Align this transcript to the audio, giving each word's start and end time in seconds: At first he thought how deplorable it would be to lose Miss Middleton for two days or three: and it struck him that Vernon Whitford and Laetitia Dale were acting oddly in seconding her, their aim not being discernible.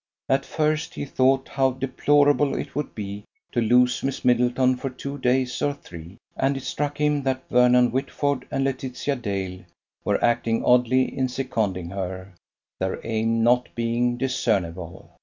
At 0.27 0.47
first 0.47 0.95
he 0.95 1.05
thought 1.05 1.47
how 1.47 1.73
deplorable 1.73 2.55
it 2.55 2.75
would 2.75 2.95
be 2.95 3.23
to 3.51 3.61
lose 3.61 4.01
Miss 4.01 4.25
Middleton 4.25 4.75
for 4.75 4.89
two 4.89 5.19
days 5.19 5.61
or 5.61 5.75
three: 5.75 6.17
and 6.35 6.57
it 6.57 6.63
struck 6.63 6.97
him 6.97 7.21
that 7.21 7.47
Vernon 7.51 7.91
Whitford 7.91 8.47
and 8.49 8.63
Laetitia 8.63 9.17
Dale 9.17 9.61
were 10.03 10.23
acting 10.25 10.65
oddly 10.65 11.03
in 11.15 11.29
seconding 11.29 11.91
her, 11.91 12.33
their 12.79 12.99
aim 13.05 13.43
not 13.43 13.69
being 13.75 14.17
discernible. 14.17 15.07